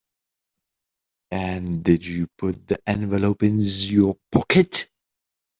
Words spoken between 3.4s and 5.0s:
in your pocket?